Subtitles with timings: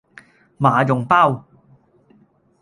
[0.57, 1.45] 麻蓉包